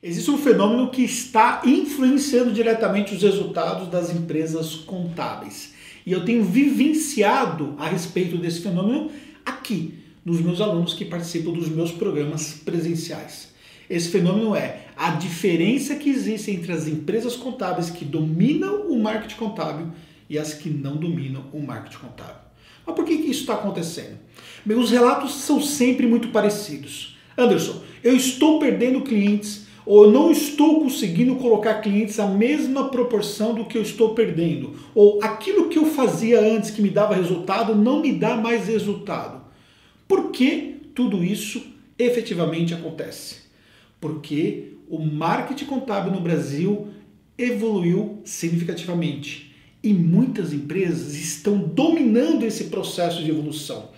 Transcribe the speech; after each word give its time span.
Existe 0.00 0.30
um 0.30 0.38
fenômeno 0.38 0.90
que 0.90 1.02
está 1.02 1.60
influenciando 1.64 2.52
diretamente 2.52 3.12
os 3.12 3.22
resultados 3.22 3.88
das 3.88 4.14
empresas 4.14 4.76
contábeis. 4.76 5.74
E 6.06 6.12
eu 6.12 6.24
tenho 6.24 6.44
vivenciado 6.44 7.74
a 7.78 7.88
respeito 7.88 8.38
desse 8.38 8.60
fenômeno 8.60 9.10
aqui, 9.44 9.94
nos 10.24 10.40
meus 10.40 10.60
alunos 10.60 10.94
que 10.94 11.04
participam 11.04 11.50
dos 11.50 11.68
meus 11.68 11.90
programas 11.90 12.60
presenciais. 12.64 13.52
Esse 13.90 14.08
fenômeno 14.08 14.54
é 14.54 14.84
a 14.96 15.10
diferença 15.10 15.96
que 15.96 16.10
existe 16.10 16.52
entre 16.52 16.72
as 16.72 16.86
empresas 16.86 17.34
contábeis 17.34 17.90
que 17.90 18.04
dominam 18.04 18.82
o 18.82 19.02
marketing 19.02 19.36
contábil 19.36 19.88
e 20.30 20.38
as 20.38 20.54
que 20.54 20.70
não 20.70 20.96
dominam 20.96 21.46
o 21.52 21.60
marketing 21.60 21.98
contábil. 21.98 22.42
Mas 22.86 22.94
por 22.94 23.04
que, 23.04 23.18
que 23.18 23.30
isso 23.30 23.40
está 23.40 23.54
acontecendo? 23.54 24.16
Os 24.64 24.92
relatos 24.92 25.34
são 25.34 25.60
sempre 25.60 26.06
muito 26.06 26.28
parecidos. 26.28 27.16
Anderson, 27.36 27.82
eu 28.04 28.14
estou 28.14 28.60
perdendo 28.60 29.00
clientes 29.00 29.66
ou 29.88 30.04
eu 30.04 30.12
não 30.12 30.30
estou 30.30 30.82
conseguindo 30.82 31.36
colocar 31.36 31.80
clientes 31.80 32.20
a 32.20 32.26
mesma 32.26 32.90
proporção 32.90 33.54
do 33.54 33.64
que 33.64 33.78
eu 33.78 33.80
estou 33.80 34.14
perdendo, 34.14 34.74
ou 34.94 35.18
aquilo 35.22 35.70
que 35.70 35.78
eu 35.78 35.86
fazia 35.86 36.38
antes 36.38 36.70
que 36.70 36.82
me 36.82 36.90
dava 36.90 37.14
resultado 37.14 37.74
não 37.74 38.02
me 38.02 38.12
dá 38.12 38.36
mais 38.36 38.68
resultado. 38.68 39.40
Por 40.06 40.30
que 40.30 40.76
tudo 40.94 41.24
isso 41.24 41.62
efetivamente 41.98 42.74
acontece? 42.74 43.36
Porque 43.98 44.74
o 44.90 44.98
marketing 44.98 45.64
contábil 45.64 46.12
no 46.12 46.20
Brasil 46.20 46.88
evoluiu 47.38 48.18
significativamente 48.26 49.54
e 49.82 49.94
muitas 49.94 50.52
empresas 50.52 51.14
estão 51.14 51.56
dominando 51.56 52.44
esse 52.44 52.64
processo 52.64 53.24
de 53.24 53.30
evolução. 53.30 53.88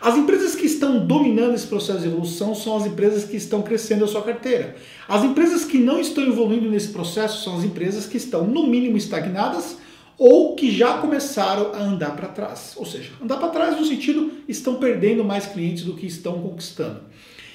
As 0.00 0.16
empresas 0.16 0.54
que 0.54 0.64
estão 0.64 1.04
dominando 1.04 1.54
esse 1.54 1.66
processo 1.66 2.00
de 2.00 2.06
evolução 2.06 2.54
são 2.54 2.76
as 2.76 2.86
empresas 2.86 3.24
que 3.24 3.36
estão 3.36 3.62
crescendo 3.62 4.04
a 4.04 4.08
sua 4.08 4.22
carteira. 4.22 4.76
As 5.08 5.24
empresas 5.24 5.64
que 5.64 5.76
não 5.76 6.00
estão 6.00 6.24
evoluindo 6.24 6.70
nesse 6.70 6.88
processo 6.88 7.42
são 7.42 7.56
as 7.56 7.64
empresas 7.64 8.06
que 8.06 8.16
estão, 8.16 8.46
no 8.46 8.66
mínimo, 8.66 8.96
estagnadas 8.96 9.76
ou 10.16 10.54
que 10.54 10.70
já 10.70 10.98
começaram 10.98 11.72
a 11.72 11.78
andar 11.78 12.14
para 12.14 12.28
trás. 12.28 12.74
Ou 12.76 12.86
seja, 12.86 13.10
andar 13.20 13.38
para 13.38 13.48
trás 13.48 13.76
no 13.76 13.84
sentido 13.84 14.30
estão 14.48 14.76
perdendo 14.76 15.24
mais 15.24 15.46
clientes 15.46 15.84
do 15.84 15.94
que 15.94 16.06
estão 16.06 16.42
conquistando. 16.42 17.00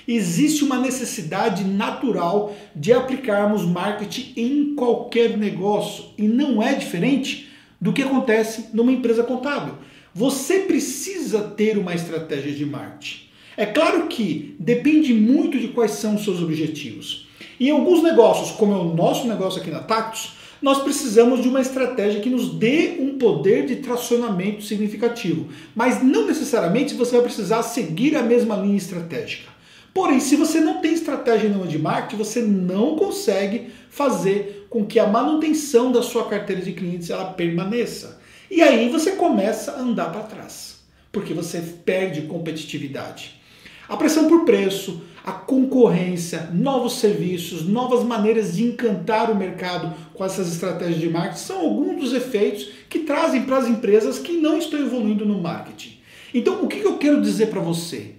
Existe 0.05 0.65
uma 0.65 0.79
necessidade 0.79 1.63
natural 1.63 2.53
de 2.75 2.91
aplicarmos 2.91 3.65
marketing 3.65 4.33
em 4.35 4.75
qualquer 4.75 5.37
negócio 5.37 6.05
e 6.17 6.27
não 6.27 6.61
é 6.61 6.73
diferente 6.73 7.49
do 7.79 7.93
que 7.93 8.01
acontece 8.01 8.69
numa 8.73 8.91
empresa 8.91 9.23
contábil. 9.23 9.75
Você 10.15 10.59
precisa 10.59 11.41
ter 11.41 11.75
uma 11.75 11.95
estratégia 11.95 12.51
de 12.51 12.63
marketing. 12.67 13.23
É 13.57 13.65
claro 13.65 14.07
que 14.07 14.55
depende 14.59 15.11
muito 15.11 15.59
de 15.59 15.69
quais 15.69 15.91
são 15.91 16.13
os 16.13 16.23
seus 16.23 16.39
objetivos. 16.39 17.27
Em 17.59 17.71
alguns 17.71 18.03
negócios, 18.03 18.51
como 18.51 18.73
é 18.73 18.77
o 18.77 18.93
nosso 18.93 19.27
negócio 19.27 19.59
aqui 19.59 19.71
na 19.71 19.79
Tactus, 19.79 20.33
nós 20.61 20.83
precisamos 20.83 21.41
de 21.41 21.49
uma 21.49 21.61
estratégia 21.61 22.21
que 22.21 22.29
nos 22.29 22.53
dê 22.53 22.97
um 22.99 23.17
poder 23.17 23.65
de 23.65 23.77
tracionamento 23.77 24.63
significativo. 24.63 25.49
Mas 25.75 26.03
não 26.03 26.27
necessariamente 26.27 26.93
você 26.93 27.13
vai 27.13 27.23
precisar 27.23 27.63
seguir 27.63 28.15
a 28.15 28.21
mesma 28.21 28.55
linha 28.55 28.77
estratégica. 28.77 29.51
Porém, 29.95 30.19
se 30.19 30.35
você 30.35 30.59
não 30.59 30.79
tem 30.79 30.93
estratégia 30.93 31.49
nenhuma 31.49 31.67
de 31.67 31.79
marketing, 31.79 32.17
você 32.17 32.41
não 32.41 32.95
consegue 32.95 33.69
fazer 33.89 34.67
com 34.69 34.85
que 34.85 34.99
a 34.99 35.07
manutenção 35.07 35.91
da 35.91 36.03
sua 36.03 36.25
carteira 36.25 36.61
de 36.61 36.71
clientes 36.71 37.09
ela 37.09 37.25
permaneça. 37.25 38.21
E 38.53 38.61
aí 38.61 38.87
você 38.87 39.13
começa 39.13 39.71
a 39.71 39.79
andar 39.79 40.11
para 40.11 40.21
trás, 40.21 40.75
porque 41.11 41.33
você 41.33 41.59
perde 41.59 42.27
competitividade. 42.27 43.41
A 43.89 43.97
pressão 43.97 44.27
por 44.27 44.45
preço, 44.45 45.01
a 45.25 45.31
concorrência, 45.31 46.51
novos 46.53 46.99
serviços, 46.99 47.67
novas 47.67 48.03
maneiras 48.03 48.55
de 48.55 48.63
encantar 48.63 49.31
o 49.31 49.35
mercado 49.35 49.91
com 50.13 50.23
essas 50.23 50.53
estratégias 50.53 50.99
de 50.99 51.09
marketing 51.09 51.39
são 51.39 51.61
alguns 51.61 51.99
dos 51.99 52.13
efeitos 52.13 52.69
que 52.87 52.99
trazem 52.99 53.41
para 53.41 53.57
as 53.57 53.67
empresas 53.67 54.19
que 54.19 54.33
não 54.33 54.59
estão 54.59 54.79
evoluindo 54.79 55.25
no 55.25 55.41
marketing. 55.41 55.97
Então, 56.31 56.63
o 56.63 56.67
que 56.67 56.79
eu 56.79 56.99
quero 56.99 57.23
dizer 57.23 57.47
para 57.47 57.59
você? 57.59 58.11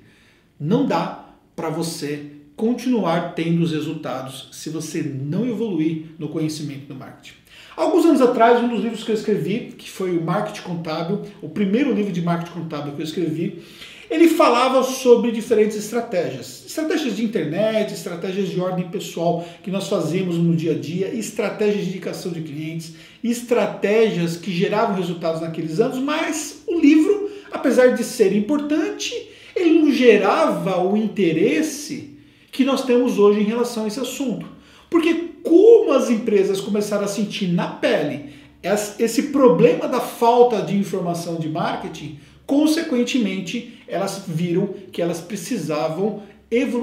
Não 0.58 0.84
dá 0.84 1.28
para 1.54 1.70
você 1.70 2.32
continuar 2.56 3.34
tendo 3.34 3.62
os 3.62 3.72
resultados 3.72 4.48
se 4.52 4.70
você 4.70 5.02
não 5.02 5.46
evoluir 5.46 6.06
no 6.18 6.28
conhecimento 6.28 6.86
do 6.86 6.94
marketing. 6.94 7.34
Alguns 7.76 8.04
anos 8.04 8.20
atrás, 8.20 8.62
um 8.62 8.68
dos 8.68 8.82
livros 8.82 9.02
que 9.02 9.10
eu 9.10 9.14
escrevi, 9.16 9.74
que 9.76 9.90
foi 9.90 10.16
o 10.16 10.22
Marketing 10.22 10.62
Contábil, 10.62 11.22
o 11.42 11.48
primeiro 11.48 11.92
livro 11.92 12.12
de 12.12 12.22
marketing 12.22 12.52
contábil 12.52 12.92
que 12.92 13.00
eu 13.00 13.04
escrevi, 13.04 13.62
ele 14.08 14.28
falava 14.28 14.84
sobre 14.84 15.32
diferentes 15.32 15.76
estratégias. 15.76 16.64
Estratégias 16.66 17.16
de 17.16 17.24
internet, 17.24 17.92
estratégias 17.92 18.48
de 18.48 18.60
ordem 18.60 18.88
pessoal 18.88 19.44
que 19.60 19.72
nós 19.72 19.88
fazemos 19.88 20.36
no 20.36 20.54
dia 20.54 20.72
a 20.72 20.78
dia, 20.78 21.08
estratégias 21.08 21.84
de 21.84 21.90
indicação 21.90 22.30
de 22.30 22.42
clientes, 22.42 22.94
estratégias 23.24 24.36
que 24.36 24.52
geravam 24.52 24.94
resultados 24.96 25.40
naqueles 25.40 25.80
anos, 25.80 25.98
mas 25.98 26.62
o 26.68 26.78
livro, 26.78 27.28
apesar 27.50 27.88
de 27.88 28.04
ser 28.04 28.36
importante, 28.36 29.12
ele 29.56 29.80
não 29.80 29.90
gerava 29.90 30.80
o 30.80 30.96
interesse 30.96 32.13
que 32.54 32.64
nós 32.64 32.84
temos 32.84 33.18
hoje 33.18 33.40
em 33.40 33.44
relação 33.44 33.82
a 33.82 33.88
esse 33.88 33.98
assunto. 33.98 34.46
Porque 34.88 35.12
como 35.42 35.92
as 35.92 36.08
empresas 36.08 36.60
começaram 36.60 37.04
a 37.04 37.08
sentir 37.08 37.48
na 37.48 37.66
pele 37.66 38.32
esse 38.62 39.24
problema 39.24 39.88
da 39.88 40.00
falta 40.00 40.62
de 40.62 40.76
informação 40.76 41.34
de 41.34 41.48
marketing, 41.48 42.20
consequentemente 42.46 43.82
elas 43.88 44.22
viram 44.28 44.68
que 44.92 45.02
elas 45.02 45.20
precisavam 45.20 46.22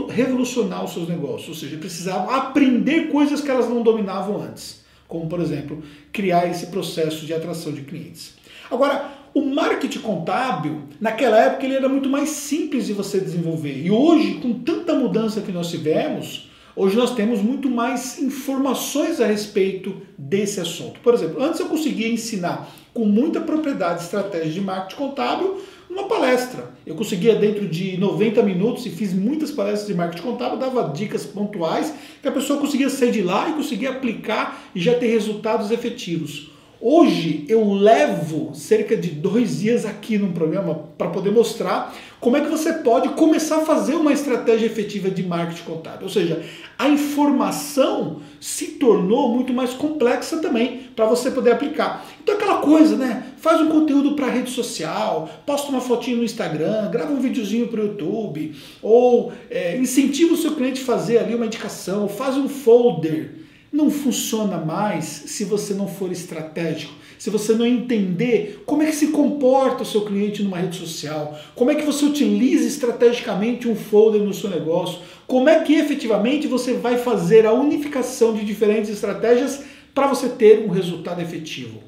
revolucionar 0.10 0.84
os 0.84 0.92
seus 0.92 1.08
negócios, 1.08 1.48
ou 1.48 1.56
seja, 1.56 1.78
precisavam 1.78 2.30
aprender 2.30 3.10
coisas 3.10 3.40
que 3.40 3.50
elas 3.50 3.70
não 3.70 3.82
dominavam 3.82 4.42
antes, 4.42 4.84
como 5.08 5.28
por 5.28 5.40
exemplo, 5.40 5.82
criar 6.12 6.48
esse 6.48 6.68
processo 6.68 7.26
de 7.26 7.34
atração 7.34 7.72
de 7.72 7.84
clientes. 7.84 8.34
Agora, 8.70 9.10
o 9.34 9.42
marketing 9.42 10.00
contábil, 10.00 10.84
naquela 11.00 11.38
época, 11.38 11.66
ele 11.66 11.76
era 11.76 11.88
muito 11.88 12.10
mais 12.10 12.30
simples 12.30 12.88
de 12.88 12.94
você 12.94 13.20
desenvolver. 13.20 13.82
E 13.84 13.90
hoje, 13.90 14.36
com 14.36 14.54
tanta 14.54 14.94
mudança 14.94 15.42
que 15.42 15.52
nós 15.52 15.70
tivemos, 15.70 16.50
Hoje 16.74 16.96
nós 16.96 17.14
temos 17.14 17.42
muito 17.42 17.70
mais 17.70 18.18
informações 18.20 19.20
a 19.20 19.26
respeito 19.26 20.02
desse 20.18 20.60
assunto. 20.60 21.02
Por 21.02 21.14
exemplo, 21.14 21.44
antes 21.44 21.60
eu 21.60 21.66
conseguia 21.66 22.08
ensinar 22.08 22.72
com 22.94 23.06
muita 23.06 23.42
propriedade 23.42 24.04
estratégia 24.04 24.52
de 24.52 24.62
marketing 24.62 24.96
contábil 24.96 25.62
numa 25.90 26.08
palestra. 26.08 26.72
Eu 26.86 26.96
conseguia 26.96 27.36
dentro 27.36 27.68
de 27.68 27.98
90 27.98 28.42
minutos 28.44 28.86
e 28.86 28.90
fiz 28.90 29.14
muitas 29.14 29.52
palestras 29.52 29.88
de 29.88 29.94
marketing 29.94 30.24
contábil, 30.24 30.58
dava 30.58 30.94
dicas 30.94 31.26
pontuais 31.26 31.94
que 32.22 32.28
a 32.28 32.32
pessoa 32.32 32.60
conseguia 32.60 32.90
sair 32.90 33.12
de 33.12 33.22
lá 33.22 33.50
e 33.50 33.54
conseguia 33.54 33.90
aplicar 33.90 34.64
e 34.74 34.80
já 34.80 34.94
ter 34.98 35.08
resultados 35.08 35.72
efetivos. 35.72 36.51
Hoje 36.84 37.46
eu 37.48 37.74
levo 37.76 38.56
cerca 38.56 38.98
de 38.98 39.12
dois 39.12 39.60
dias 39.60 39.86
aqui 39.86 40.18
no 40.18 40.34
programa 40.34 40.90
para 40.98 41.12
poder 41.12 41.30
mostrar 41.30 41.96
como 42.20 42.36
é 42.36 42.42
que 42.42 42.50
você 42.50 42.74
pode 42.74 43.10
começar 43.10 43.58
a 43.58 43.66
fazer 43.66 43.94
uma 43.94 44.12
estratégia 44.12 44.66
efetiva 44.66 45.08
de 45.08 45.22
marketing 45.22 45.62
contábil. 45.62 46.06
Ou 46.06 46.10
seja, 46.10 46.44
a 46.80 46.90
informação 46.90 48.22
se 48.40 48.66
tornou 48.80 49.30
muito 49.30 49.54
mais 49.54 49.76
complexa 49.76 50.38
também 50.38 50.88
para 50.96 51.06
você 51.06 51.30
poder 51.30 51.52
aplicar. 51.52 52.04
Então 52.24 52.34
aquela 52.34 52.58
coisa, 52.58 52.98
né? 52.98 53.28
Faz 53.38 53.62
um 53.62 53.70
conteúdo 53.70 54.16
para 54.16 54.26
rede 54.26 54.50
social, 54.50 55.30
posta 55.46 55.70
uma 55.70 55.82
fotinho 55.82 56.18
no 56.18 56.24
Instagram, 56.24 56.90
grava 56.90 57.14
um 57.14 57.20
videozinho 57.20 57.68
para 57.68 57.80
o 57.80 57.86
YouTube, 57.90 58.56
ou 58.82 59.32
é, 59.52 59.78
incentiva 59.78 60.34
o 60.34 60.38
seu 60.38 60.56
cliente 60.56 60.82
a 60.82 60.86
fazer 60.86 61.20
ali 61.20 61.36
uma 61.36 61.46
indicação, 61.46 62.08
faz 62.08 62.36
um 62.38 62.50
folder 62.50 63.41
não 63.72 63.90
funciona 63.90 64.58
mais 64.58 65.06
se 65.06 65.46
você 65.46 65.74
não 65.74 65.88
for 65.88 66.12
estratégico, 66.12 66.94
se 67.18 67.30
você 67.30 67.54
não 67.54 67.66
entender 67.66 68.64
como 68.66 68.82
é 68.82 68.88
que 68.88 68.96
se 68.96 69.08
comporta 69.08 69.84
o 69.84 69.86
seu 69.86 70.02
cliente 70.02 70.44
numa 70.44 70.58
rede 70.58 70.76
social, 70.76 71.40
como 71.56 71.72
é 71.72 71.76
que 71.76 71.86
você 71.86 72.04
utiliza 72.04 72.68
estrategicamente 72.68 73.68
um 73.68 73.76
folder 73.76 74.22
no 74.22 74.34
seu 74.34 74.50
negócio, 74.50 75.00
como 75.26 75.48
é 75.48 75.64
que 75.64 75.76
efetivamente 75.76 76.48
você 76.48 76.74
vai 76.74 76.98
fazer 76.98 77.46
a 77.46 77.54
unificação 77.54 78.34
de 78.34 78.44
diferentes 78.44 78.90
estratégias 78.90 79.64
para 79.94 80.08
você 80.08 80.28
ter 80.28 80.66
um 80.66 80.70
resultado 80.70 81.22
efetivo. 81.22 81.82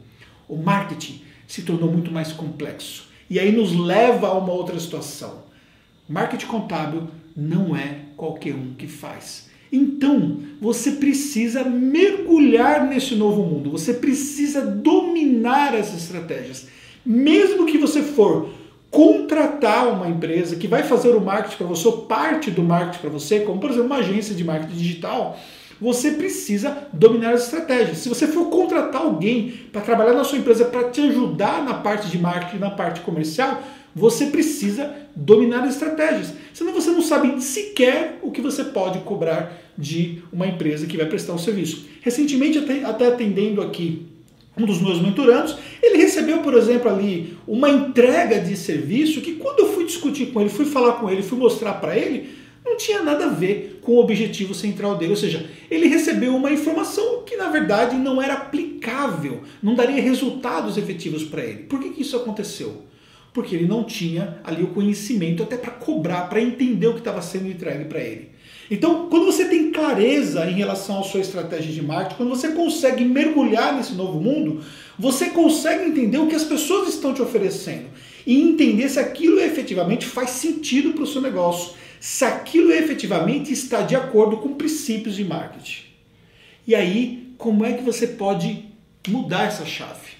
O 0.47 0.55
marketing 0.55 1.21
se 1.47 1.63
tornou 1.63 1.91
muito 1.91 2.11
mais 2.11 2.31
complexo 2.31 3.09
e 3.29 3.39
aí 3.39 3.51
nos 3.51 3.75
leva 3.75 4.27
a 4.27 4.37
uma 4.37 4.53
outra 4.53 4.79
situação. 4.79 5.43
Marketing 6.07 6.45
contábil 6.45 7.07
não 7.35 7.75
é 7.75 8.01
qualquer 8.15 8.53
um 8.53 8.73
que 8.73 8.87
faz. 8.87 9.49
Então, 9.75 10.37
você 10.61 10.91
precisa 10.91 11.63
mergulhar 11.63 12.85
nesse 12.85 13.15
novo 13.15 13.41
mundo, 13.41 13.71
você 13.71 13.91
precisa 13.91 14.61
dominar 14.61 15.73
essas 15.73 16.03
estratégias. 16.03 16.67
Mesmo 17.03 17.65
que 17.65 17.79
você 17.79 18.03
for 18.03 18.49
contratar 18.91 19.87
uma 19.87 20.07
empresa 20.07 20.55
que 20.57 20.67
vai 20.67 20.83
fazer 20.83 21.15
o 21.15 21.19
marketing 21.19 21.57
para 21.57 21.65
você, 21.65 21.87
ou 21.87 22.03
parte 22.03 22.51
do 22.51 22.61
marketing 22.61 22.99
para 22.99 23.09
você, 23.09 23.39
como 23.39 23.59
por 23.59 23.71
exemplo 23.71 23.87
uma 23.87 23.97
agência 23.97 24.35
de 24.35 24.43
marketing 24.43 24.77
digital, 24.77 25.39
você 25.81 26.11
precisa 26.11 26.87
dominar 26.93 27.33
as 27.33 27.45
estratégias. 27.45 27.97
Se 27.97 28.07
você 28.07 28.27
for 28.27 28.51
contratar 28.51 29.01
alguém 29.01 29.55
para 29.71 29.81
trabalhar 29.81 30.13
na 30.13 30.23
sua 30.23 30.37
empresa 30.37 30.65
para 30.65 30.89
te 30.91 31.01
ajudar 31.01 31.63
na 31.63 31.73
parte 31.73 32.09
de 32.09 32.19
marketing, 32.19 32.59
na 32.59 32.69
parte 32.69 33.01
comercial, 33.01 33.63
você 33.95 34.27
precisa 34.27 34.91
dominar 35.15 35.63
as 35.63 35.73
estratégias. 35.73 36.33
Senão 36.53 36.73
você 36.73 36.89
não 36.89 37.01
sabe 37.01 37.41
sequer 37.41 38.19
o 38.21 38.31
que 38.31 38.41
você 38.41 38.63
pode 38.63 38.99
cobrar 38.99 39.61
de 39.77 40.21
uma 40.31 40.47
empresa 40.47 40.87
que 40.87 40.97
vai 40.97 41.05
prestar 41.05 41.33
um 41.33 41.37
serviço. 41.37 41.85
Recentemente, 42.01 42.59
até 42.83 43.07
atendendo 43.07 43.61
aqui 43.61 44.05
um 44.57 44.65
dos 44.65 44.81
meus 44.81 45.01
mentorandos, 45.01 45.55
ele 45.81 45.97
recebeu, 45.97 46.39
por 46.39 46.53
exemplo, 46.53 46.89
ali 46.89 47.37
uma 47.47 47.69
entrega 47.69 48.39
de 48.39 48.55
serviço 48.55 49.21
que 49.21 49.33
quando 49.33 49.59
eu 49.59 49.73
fui 49.73 49.85
discutir 49.85 50.27
com 50.27 50.41
ele, 50.41 50.49
fui 50.49 50.65
falar 50.65 50.93
com 50.93 51.09
ele, 51.09 51.23
fui 51.23 51.37
mostrar 51.37 51.73
para 51.73 51.97
ele, 51.97 52.29
não 52.63 52.77
tinha 52.77 53.01
nada 53.01 53.25
a 53.25 53.29
ver 53.29 53.79
com 53.81 53.93
o 53.93 53.99
objetivo 53.99 54.53
central 54.53 54.95
dele. 54.95 55.11
Ou 55.11 55.17
seja, 55.17 55.49
ele 55.69 55.87
recebeu 55.87 56.35
uma 56.35 56.51
informação 56.51 57.23
que 57.25 57.35
na 57.35 57.49
verdade 57.49 57.95
não 57.95 58.21
era 58.21 58.33
aplicável, 58.33 59.41
não 59.61 59.75
daria 59.75 60.01
resultados 60.01 60.77
efetivos 60.77 61.23
para 61.23 61.43
ele. 61.43 61.63
Por 61.63 61.79
que, 61.79 61.89
que 61.89 62.01
isso 62.01 62.15
aconteceu? 62.15 62.83
Porque 63.33 63.55
ele 63.55 63.67
não 63.67 63.83
tinha 63.83 64.39
ali 64.43 64.63
o 64.63 64.67
conhecimento 64.67 65.41
até 65.41 65.57
para 65.57 65.71
cobrar, 65.71 66.29
para 66.29 66.41
entender 66.41 66.87
o 66.87 66.93
que 66.93 66.99
estava 66.99 67.21
sendo 67.21 67.47
entregue 67.47 67.85
para 67.85 67.99
ele. 67.99 68.29
Então, 68.69 69.09
quando 69.09 69.25
você 69.25 69.45
tem 69.45 69.71
clareza 69.71 70.49
em 70.49 70.53
relação 70.53 70.99
à 70.99 71.03
sua 71.03 71.19
estratégia 71.19 71.71
de 71.71 71.81
marketing, 71.81 72.15
quando 72.15 72.29
você 72.29 72.51
consegue 72.51 73.03
mergulhar 73.03 73.75
nesse 73.75 73.93
novo 73.93 74.21
mundo, 74.21 74.63
você 74.97 75.29
consegue 75.31 75.85
entender 75.85 76.17
o 76.17 76.27
que 76.27 76.35
as 76.35 76.43
pessoas 76.43 76.89
estão 76.89 77.13
te 77.13 77.21
oferecendo 77.21 77.87
e 78.25 78.41
entender 78.41 78.87
se 78.87 78.99
aquilo 78.99 79.39
efetivamente 79.39 80.05
faz 80.05 80.29
sentido 80.31 80.93
para 80.93 81.03
o 81.03 81.07
seu 81.07 81.21
negócio, 81.21 81.73
se 81.99 82.23
aquilo 82.23 82.71
efetivamente 82.71 83.51
está 83.51 83.81
de 83.81 83.95
acordo 83.95 84.37
com 84.37 84.55
princípios 84.55 85.15
de 85.15 85.23
marketing. 85.25 85.83
E 86.65 86.73
aí, 86.73 87.33
como 87.37 87.65
é 87.65 87.73
que 87.73 87.83
você 87.83 88.07
pode 88.07 88.65
mudar 89.07 89.47
essa 89.47 89.65
chave? 89.65 90.13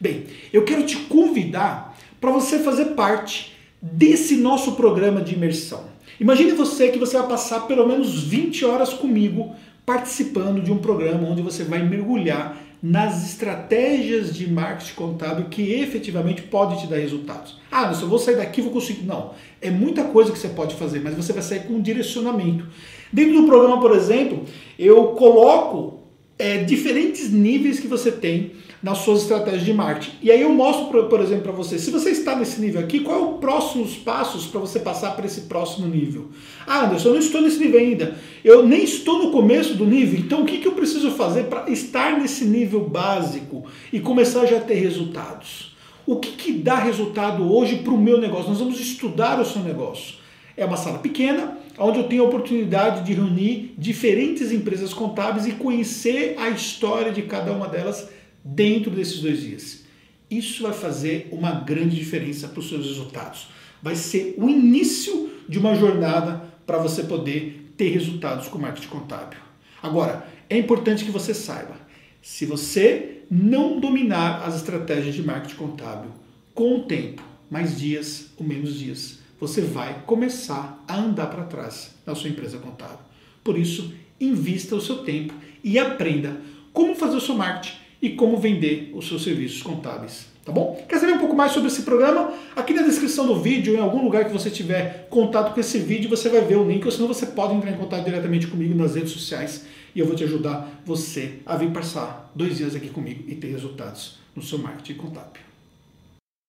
Bem, 0.00 0.24
eu 0.52 0.64
quero 0.64 0.84
te 0.84 0.96
convidar 0.96 1.85
para 2.20 2.30
você 2.30 2.58
fazer 2.58 2.86
parte 2.94 3.56
desse 3.80 4.36
nosso 4.36 4.72
programa 4.72 5.20
de 5.20 5.34
imersão. 5.34 5.84
Imagine 6.18 6.52
você 6.52 6.88
que 6.88 6.98
você 6.98 7.18
vai 7.18 7.28
passar 7.28 7.66
pelo 7.66 7.86
menos 7.86 8.24
20 8.24 8.64
horas 8.64 8.92
comigo 8.92 9.54
participando 9.84 10.62
de 10.62 10.72
um 10.72 10.78
programa 10.78 11.28
onde 11.28 11.42
você 11.42 11.62
vai 11.62 11.82
mergulhar 11.82 12.56
nas 12.82 13.24
estratégias 13.24 14.34
de 14.34 14.50
marketing 14.50 14.94
contábil 14.94 15.46
que 15.46 15.72
efetivamente 15.72 16.42
pode 16.42 16.80
te 16.80 16.86
dar 16.86 16.96
resultados. 16.96 17.58
Ah, 17.70 17.92
se 17.92 18.02
eu 18.02 18.08
vou 18.08 18.18
sair 18.18 18.36
daqui, 18.36 18.60
vou 18.60 18.72
conseguir. 18.72 19.04
Não, 19.04 19.32
é 19.60 19.70
muita 19.70 20.04
coisa 20.04 20.32
que 20.32 20.38
você 20.38 20.48
pode 20.48 20.74
fazer, 20.74 21.00
mas 21.00 21.14
você 21.14 21.32
vai 21.32 21.42
sair 21.42 21.60
com 21.60 21.74
um 21.74 21.80
direcionamento. 21.80 22.66
Dentro 23.12 23.40
do 23.40 23.46
programa, 23.46 23.80
por 23.80 23.94
exemplo, 23.94 24.44
eu 24.78 25.08
coloco 25.08 26.05
é, 26.38 26.58
diferentes 26.64 27.30
níveis 27.30 27.80
que 27.80 27.86
você 27.86 28.12
tem 28.12 28.52
nas 28.82 28.98
suas 28.98 29.22
estratégias 29.22 29.64
de 29.64 29.72
marketing. 29.72 30.16
E 30.22 30.30
aí 30.30 30.40
eu 30.42 30.52
mostro, 30.52 31.04
por 31.04 31.20
exemplo, 31.20 31.44
para 31.44 31.52
você, 31.52 31.78
se 31.78 31.90
você 31.90 32.10
está 32.10 32.36
nesse 32.36 32.60
nível 32.60 32.80
aqui, 32.80 33.00
qual 33.00 33.18
é 33.18 33.22
o 33.22 33.32
próximos 33.38 33.96
passos 33.96 34.46
para 34.46 34.60
você 34.60 34.78
passar 34.78 35.16
para 35.16 35.26
esse 35.26 35.42
próximo 35.42 35.88
nível? 35.88 36.30
Ah, 36.66 36.84
Anderson, 36.84 37.08
eu 37.08 37.14
não 37.14 37.20
estou 37.20 37.40
nesse 37.40 37.58
nível 37.58 37.80
ainda. 37.80 38.16
Eu 38.44 38.66
nem 38.66 38.84
estou 38.84 39.24
no 39.24 39.32
começo 39.32 39.74
do 39.74 39.86
nível. 39.86 40.20
Então, 40.20 40.42
o 40.42 40.44
que, 40.44 40.58
que 40.58 40.68
eu 40.68 40.72
preciso 40.72 41.10
fazer 41.12 41.44
para 41.44 41.70
estar 41.70 42.18
nesse 42.20 42.44
nível 42.44 42.86
básico 42.88 43.64
e 43.92 43.98
começar 43.98 44.46
já 44.46 44.58
a 44.58 44.60
ter 44.60 44.74
resultados? 44.74 45.74
O 46.06 46.16
que, 46.16 46.32
que 46.32 46.52
dá 46.52 46.76
resultado 46.76 47.52
hoje 47.52 47.76
para 47.78 47.92
o 47.92 47.98
meu 47.98 48.20
negócio? 48.20 48.50
Nós 48.50 48.60
vamos 48.60 48.78
estudar 48.78 49.40
o 49.40 49.44
seu 49.44 49.62
negócio. 49.62 50.14
É 50.56 50.64
uma 50.64 50.76
sala 50.76 50.98
pequena, 50.98 51.58
onde 51.78 51.98
eu 51.98 52.04
tenho 52.04 52.24
a 52.24 52.26
oportunidade 52.26 53.04
de 53.04 53.12
reunir 53.12 53.74
diferentes 53.76 54.50
empresas 54.50 54.94
contábeis 54.94 55.46
e 55.46 55.52
conhecer 55.52 56.34
a 56.38 56.48
história 56.48 57.12
de 57.12 57.22
cada 57.22 57.52
uma 57.52 57.68
delas 57.68 58.08
dentro 58.42 58.90
desses 58.90 59.20
dois 59.20 59.40
dias. 59.40 59.84
Isso 60.30 60.62
vai 60.62 60.72
fazer 60.72 61.28
uma 61.30 61.52
grande 61.52 61.96
diferença 61.96 62.48
para 62.48 62.60
os 62.60 62.68
seus 62.68 62.86
resultados. 62.86 63.48
Vai 63.82 63.94
ser 63.94 64.34
o 64.38 64.48
início 64.48 65.30
de 65.48 65.58
uma 65.58 65.74
jornada 65.74 66.42
para 66.66 66.78
você 66.78 67.04
poder 67.04 67.72
ter 67.76 67.90
resultados 67.90 68.48
com 68.48 68.58
marketing 68.58 68.88
contábil. 68.88 69.38
Agora, 69.82 70.26
é 70.48 70.56
importante 70.56 71.04
que 71.04 71.10
você 71.10 71.34
saiba, 71.34 71.76
se 72.22 72.46
você 72.46 73.22
não 73.30 73.78
dominar 73.78 74.42
as 74.44 74.56
estratégias 74.56 75.14
de 75.14 75.22
marketing 75.22 75.56
contábil 75.56 76.10
com 76.54 76.76
o 76.76 76.82
tempo, 76.84 77.22
mais 77.50 77.78
dias 77.78 78.30
ou 78.36 78.46
menos 78.46 78.76
dias, 78.76 79.18
você 79.38 79.60
vai 79.60 80.02
começar 80.06 80.82
a 80.86 80.96
andar 80.96 81.26
para 81.26 81.44
trás 81.44 81.94
na 82.04 82.14
sua 82.14 82.30
empresa 82.30 82.58
contábil. 82.58 82.98
Por 83.42 83.58
isso, 83.58 83.92
invista 84.20 84.74
o 84.74 84.80
seu 84.80 84.98
tempo 84.98 85.34
e 85.62 85.78
aprenda 85.78 86.40
como 86.72 86.94
fazer 86.94 87.16
o 87.16 87.20
seu 87.20 87.34
marketing 87.34 87.76
e 88.00 88.10
como 88.10 88.36
vender 88.36 88.92
os 88.94 89.08
seus 89.08 89.22
serviços 89.22 89.62
contábeis. 89.62 90.26
Tá 90.44 90.52
bom? 90.52 90.80
Quer 90.88 91.00
saber 91.00 91.14
um 91.14 91.18
pouco 91.18 91.34
mais 91.34 91.50
sobre 91.50 91.68
esse 91.68 91.82
programa? 91.82 92.32
Aqui 92.54 92.72
na 92.72 92.82
descrição 92.82 93.26
do 93.26 93.40
vídeo, 93.40 93.74
em 93.74 93.80
algum 93.80 94.04
lugar 94.04 94.24
que 94.24 94.32
você 94.32 94.48
tiver 94.48 95.08
contato 95.10 95.52
com 95.52 95.58
esse 95.58 95.78
vídeo, 95.78 96.08
você 96.08 96.28
vai 96.28 96.40
ver 96.42 96.56
o 96.56 96.68
link, 96.68 96.84
ou 96.84 96.92
senão 96.92 97.08
você 97.08 97.26
pode 97.26 97.54
entrar 97.54 97.72
em 97.72 97.76
contato 97.76 98.04
diretamente 98.04 98.46
comigo 98.46 98.72
nas 98.72 98.94
redes 98.94 99.10
sociais 99.10 99.66
e 99.92 99.98
eu 99.98 100.06
vou 100.06 100.14
te 100.14 100.22
ajudar 100.22 100.82
você 100.84 101.38
a 101.44 101.56
vir 101.56 101.72
passar 101.72 102.30
dois 102.34 102.58
dias 102.58 102.76
aqui 102.76 102.90
comigo 102.90 103.24
e 103.26 103.34
ter 103.34 103.48
resultados 103.48 104.18
no 104.36 104.42
seu 104.42 104.58
marketing 104.58 104.94
contábil. 104.98 105.45